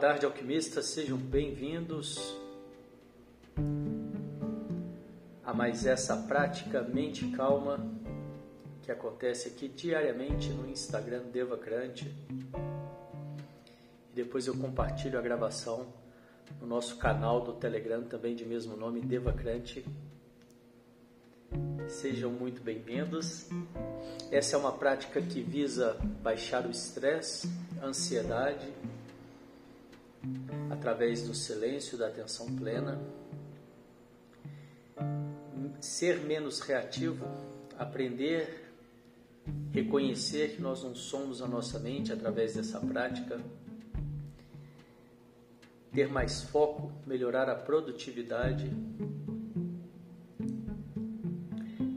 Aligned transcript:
Tarde, 0.00 0.26
alquimistas, 0.26 0.86
sejam 0.86 1.16
bem-vindos 1.16 2.36
a 5.42 5.54
mais 5.54 5.86
essa 5.86 6.14
prática 6.18 6.82
mente 6.82 7.26
calma 7.28 7.80
que 8.82 8.92
acontece 8.92 9.48
aqui 9.48 9.68
diariamente 9.68 10.50
no 10.50 10.68
Instagram 10.68 11.22
Devacrante. 11.32 12.14
E 14.12 14.14
depois 14.14 14.46
eu 14.46 14.54
compartilho 14.58 15.18
a 15.18 15.22
gravação 15.22 15.86
no 16.60 16.66
nosso 16.66 16.98
canal 16.98 17.40
do 17.40 17.54
Telegram, 17.54 18.02
também 18.02 18.36
de 18.36 18.44
mesmo 18.44 18.76
nome, 18.76 19.00
Devacrante. 19.00 19.82
Sejam 21.88 22.30
muito 22.30 22.60
bem-vindos. 22.60 23.48
Essa 24.30 24.56
é 24.56 24.58
uma 24.58 24.72
prática 24.72 25.22
que 25.22 25.40
visa 25.40 25.96
baixar 26.22 26.66
o 26.66 26.70
estresse, 26.70 27.48
ansiedade, 27.82 28.70
através 30.86 31.22
do 31.22 31.34
silêncio, 31.34 31.98
da 31.98 32.06
atenção 32.06 32.46
plena, 32.54 33.00
ser 35.80 36.20
menos 36.20 36.60
reativo, 36.60 37.26
aprender, 37.76 38.70
reconhecer 39.72 40.54
que 40.54 40.62
nós 40.62 40.84
não 40.84 40.94
somos 40.94 41.42
a 41.42 41.48
nossa 41.48 41.80
mente 41.80 42.12
através 42.12 42.54
dessa 42.54 42.78
prática, 42.78 43.40
ter 45.92 46.06
mais 46.08 46.42
foco, 46.42 46.92
melhorar 47.04 47.48
a 47.48 47.56
produtividade, 47.56 48.70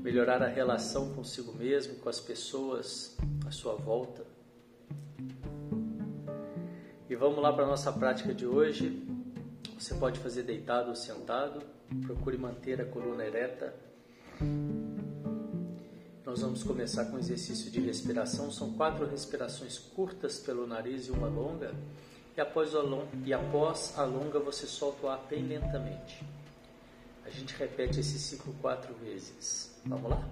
melhorar 0.01 0.41
a 0.41 0.47
relação 0.47 1.13
consigo 1.13 1.53
mesmo, 1.53 1.93
com 1.97 2.09
as 2.09 2.19
pessoas 2.19 3.15
à 3.45 3.51
sua 3.51 3.75
volta 3.75 4.28
vamos 7.19 7.39
lá 7.39 7.51
para 7.51 7.65
a 7.65 7.67
nossa 7.67 7.91
prática 7.91 8.33
de 8.33 8.47
hoje. 8.47 9.05
Você 9.77 9.93
pode 9.95 10.19
fazer 10.19 10.43
deitado 10.43 10.89
ou 10.89 10.95
sentado. 10.95 11.61
Procure 12.05 12.37
manter 12.37 12.81
a 12.81 12.85
coluna 12.85 13.25
ereta. 13.25 13.75
Nós 16.25 16.41
vamos 16.41 16.63
começar 16.63 17.05
com 17.05 17.17
um 17.17 17.19
exercício 17.19 17.69
de 17.69 17.81
respiração. 17.81 18.49
São 18.51 18.73
quatro 18.73 19.05
respirações 19.05 19.77
curtas 19.77 20.39
pelo 20.39 20.65
nariz 20.65 21.07
e 21.07 21.11
uma 21.11 21.27
longa. 21.27 21.73
E 22.37 22.41
após 22.41 22.73
a, 22.73 22.81
longa, 22.81 23.07
e 23.25 23.33
após 23.33 23.93
a 23.97 24.05
longa, 24.05 24.39
você 24.39 24.65
solta 24.65 25.05
o 25.05 25.09
ar 25.09 25.25
bem 25.29 25.45
lentamente. 25.45 26.23
A 27.25 27.29
gente 27.29 27.53
repete 27.55 27.99
esse 27.99 28.17
ciclo 28.17 28.55
quatro 28.61 28.93
vezes. 28.95 29.75
Vamos 29.85 30.09
lá? 30.09 30.25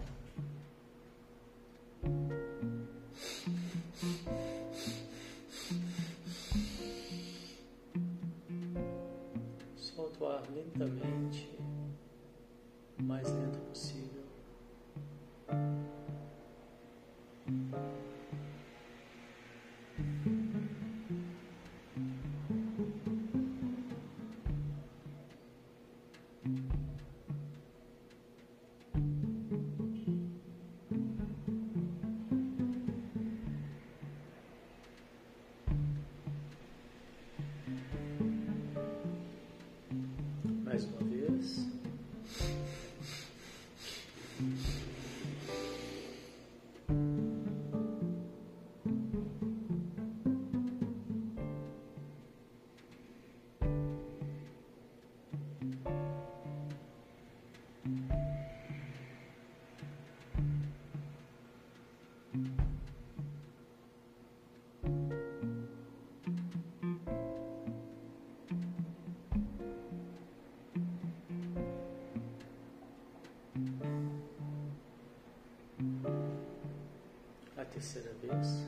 Terceira 77.77 78.11
vez. 78.23 78.67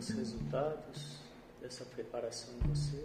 Os 0.00 0.08
resultados 0.08 1.18
dessa 1.60 1.84
preparação 1.84 2.54
em 2.54 2.68
você. 2.68 3.04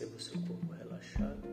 Perceba 0.00 0.16
o 0.16 0.18
seu 0.18 0.40
corpo 0.46 0.72
relaxado. 0.72 1.49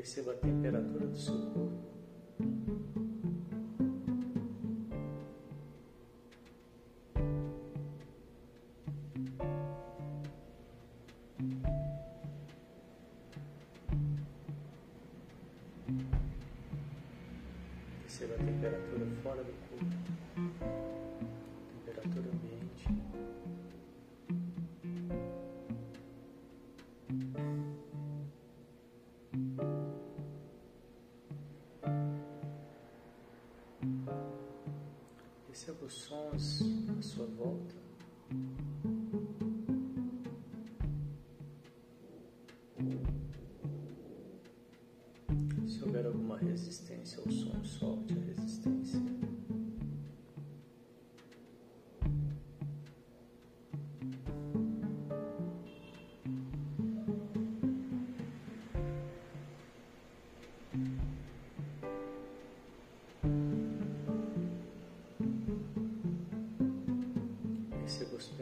Perceba 0.00 0.32
a 0.32 0.34
temperatura 0.34 1.06
do 1.08 1.18
seu 1.18 1.34
corpo. 1.34 1.90
Perceba 18.00 18.34
a 18.36 18.38
temperatura 18.38 19.06
fora 19.22 19.44
do 19.44 19.52
corpo, 19.68 19.84
os 36.40 36.46
sons 36.46 36.88
à 36.98 37.02
sua 37.02 37.26
volta. 37.26 37.74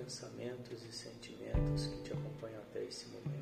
Pensamentos 0.09 0.83
e 0.87 0.91
sentimentos 0.91 1.87
que 1.89 2.01
te 2.01 2.13
acompanham 2.15 2.63
até 2.63 2.83
esse 2.83 3.09
momento. 3.09 3.38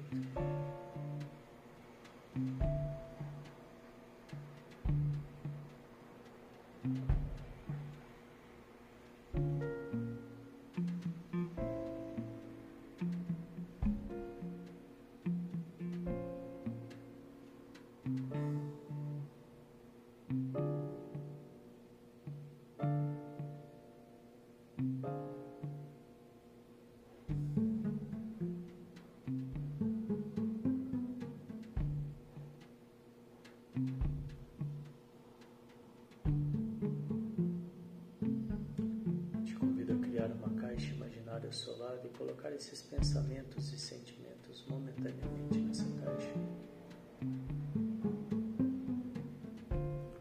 Ao 41.47 41.53
seu 41.53 41.79
lado 41.79 42.05
e 42.05 42.09
colocar 42.11 42.51
esses 42.53 42.83
pensamentos 42.83 43.73
e 43.73 43.79
sentimentos 43.79 44.65
momentaneamente 44.69 45.59
nessa 45.59 45.85
caixa. 46.05 46.33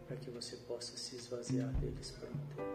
Para 0.08 0.18
que 0.18 0.30
você 0.30 0.56
possa 0.58 0.96
se 0.96 1.16
esvaziar 1.16 1.74
deles 1.80 2.12
por 2.12 2.30
um 2.30 2.38
tempo. 2.56 2.75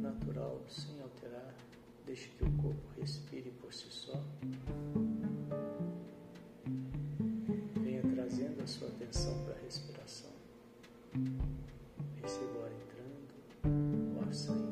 Natural, 0.00 0.62
sem 0.68 1.00
alterar. 1.00 1.54
Deixe 2.06 2.28
que 2.28 2.44
o 2.44 2.50
corpo 2.52 2.88
respire 2.98 3.50
por 3.60 3.72
si 3.72 3.86
só. 3.90 4.20
Sua 8.70 8.86
atenção 8.86 9.36
para 9.44 9.54
a 9.54 9.58
respiração. 9.64 10.30
Perceba 12.20 12.58
o 12.58 12.64
ar 12.64 12.70
entrando, 12.72 14.16
o 14.16 14.20
ar 14.20 14.32
saindo. 14.32 14.70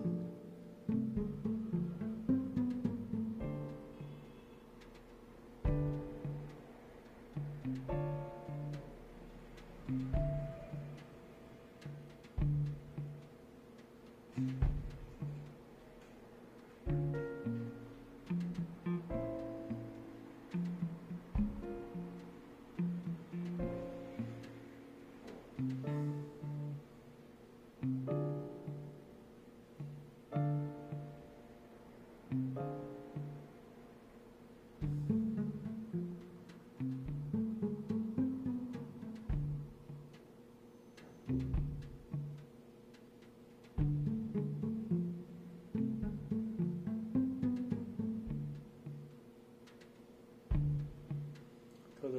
Toda 9.89 10.28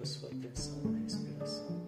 sua 0.09 0.29
atenção 0.29 0.81
na 0.91 0.97
respiração. 0.99 1.78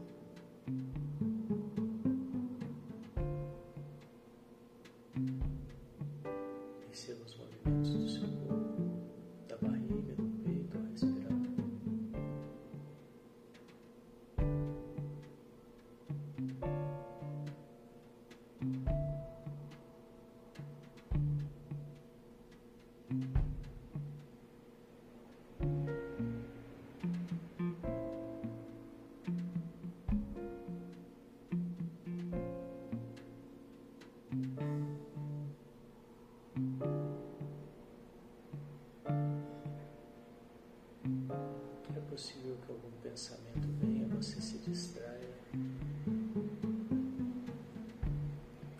Algum 42.83 42.91
pensamento 43.01 43.67
venha, 43.79 44.07
você 44.07 44.41
se 44.41 44.57
distraia. 44.59 45.29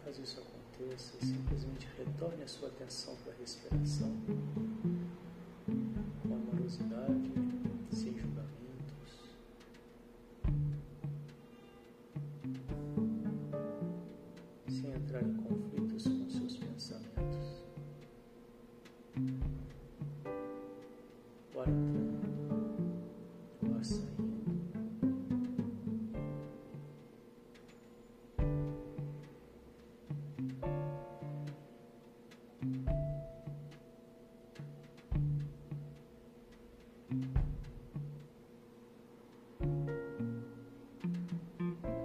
Caso 0.04 0.22
isso 0.22 0.40
aconteça, 0.40 1.14
simplesmente 1.20 1.88
retorne 1.98 2.44
a 2.44 2.48
sua 2.48 2.70
atenção 2.70 3.16
para 3.24 3.34
a 3.34 3.36
respiração 3.36 4.12
com 6.24 6.34
amorosidade. 6.34 7.41
Mm-hmm. 41.62 42.01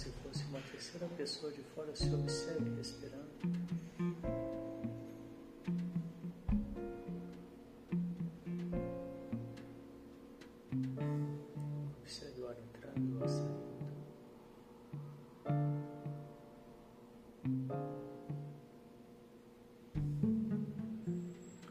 Se 0.00 0.08
fosse 0.22 0.42
uma 0.44 0.60
terceira 0.62 1.06
pessoa 1.08 1.52
de 1.52 1.60
fora, 1.74 1.94
se 1.94 2.08
observe 2.14 2.74
respirando. 2.74 3.28
Observe 12.00 12.40
o 12.40 12.48
ar 12.48 12.56
entrando, 12.58 13.18
o 13.18 13.22
ar 13.22 13.28
saindo. 13.28 13.60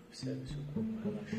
Observe 0.07 0.45
seu 0.45 0.63
corpo 0.75 0.93
relaxado, 1.03 1.38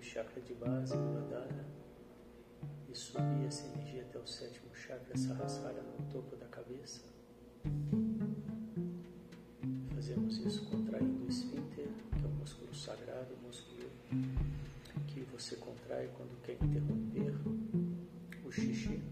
Chakra 0.00 0.40
de 0.40 0.54
base, 0.54 0.96
Muladhara, 0.96 1.64
e 2.88 2.94
subir 2.94 3.46
essa 3.46 3.66
energia 3.66 4.02
até 4.02 4.18
o 4.18 4.26
sétimo 4.26 4.74
chakra, 4.74 5.16
Sahasrara, 5.16 5.82
no 5.82 6.04
topo 6.10 6.36
da 6.36 6.46
cabeça. 6.46 7.02
Fazemos 9.94 10.38
isso 10.38 10.64
contraindo 10.66 11.24
o 11.24 11.28
esfíncter, 11.28 11.88
que 12.16 12.24
é 12.24 12.28
o 12.28 12.30
músculo 12.30 12.74
sagrado, 12.74 13.34
o 13.34 13.46
músculo 13.46 13.90
que 15.06 15.20
você 15.32 15.56
contrai 15.56 16.08
quando 16.16 16.40
quer 16.42 16.54
interromper 16.54 17.34
o 18.44 18.50
xixi. 18.50 19.02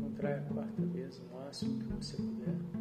Contrai 0.00 0.34
a 0.34 0.40
quarta 0.42 0.82
vez 0.86 1.18
o 1.18 1.34
máximo 1.34 1.78
que 1.80 1.92
você 1.92 2.16
puder, 2.16 2.71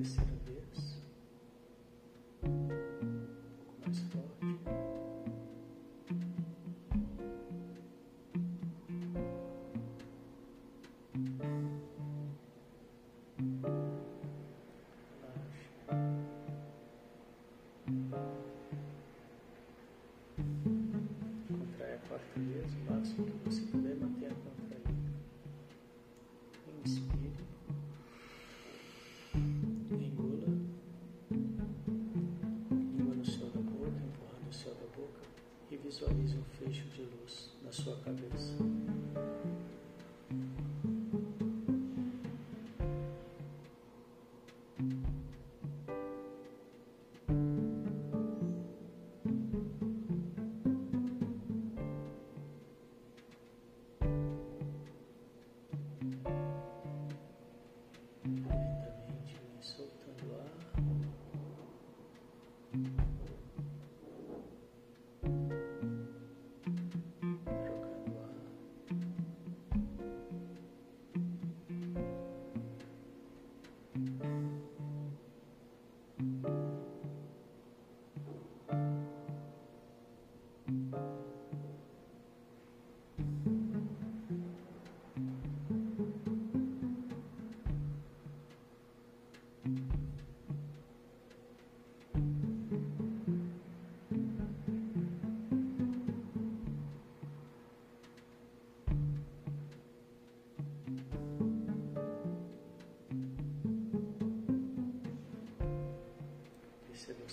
Terceira 0.00 0.32
vez. 0.46 1.02
Um 2.42 2.70
pouco 3.58 3.74
mais 3.84 3.98
forte. 3.98 4.46
Relaxe. 15.20 15.68
Contrai 21.46 21.94
a 21.94 21.98
quarta 22.08 22.40
vez, 22.40 22.72
o 22.72 22.90
máximo 22.90 23.26
que 23.26 23.50
você 23.50 23.60
puder 23.66 23.96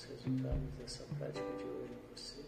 resultados 0.05 0.71
dessa 0.77 1.03
prática 1.17 1.45
de 1.57 1.63
hoje 1.65 1.93
em 1.93 2.15
você. 2.15 2.43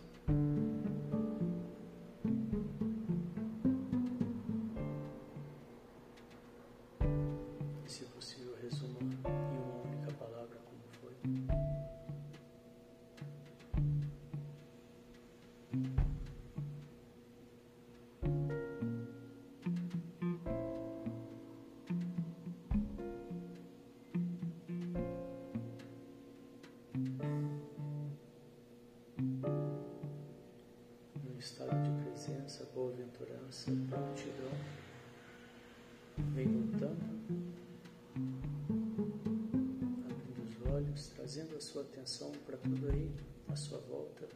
Se 7.88 8.04
possível, 8.06 8.39
boa-aventurança, 32.80 33.72
prontidão, 33.90 34.52
vem 36.34 36.48
voltando, 36.48 37.04
abrindo 40.10 40.44
os 40.48 40.72
olhos, 40.74 41.10
trazendo 41.10 41.58
a 41.58 41.60
sua 41.60 41.82
atenção 41.82 42.32
para 42.46 42.56
tudo 42.56 42.90
aí 42.90 43.12
à 43.50 43.56
sua 43.58 43.80
volta. 43.80 44.30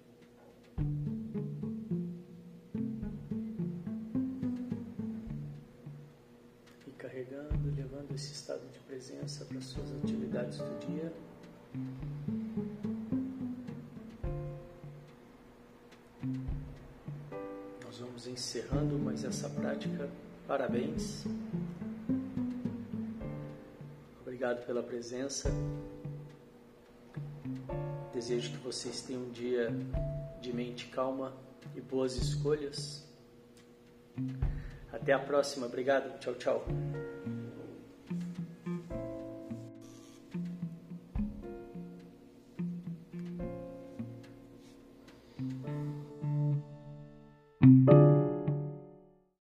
E 6.86 6.92
carregando, 6.98 7.74
levando 7.78 8.14
esse 8.14 8.34
estado 8.34 8.70
de 8.74 8.80
presença 8.80 9.46
para 9.46 9.62
suas 9.62 9.90
atividades 10.04 10.58
do 10.58 10.80
dia. 10.86 11.14
Encerrando 18.54 19.00
mais 19.00 19.24
essa 19.24 19.50
prática. 19.50 20.08
Parabéns. 20.48 21.26
Obrigado 24.22 24.64
pela 24.68 24.84
presença. 24.84 25.50
Desejo 28.14 28.52
que 28.52 28.58
vocês 28.58 29.02
tenham 29.02 29.24
um 29.24 29.32
dia 29.32 29.72
de 30.40 30.54
mente 30.54 30.86
calma 30.88 31.34
e 31.76 31.82
boas 31.82 32.16
escolhas. 32.16 33.04
Até 34.92 35.14
a 35.14 35.20
próxima. 35.20 35.66
Obrigado. 35.66 36.20
Tchau, 36.20 36.36
tchau. 36.36 37.03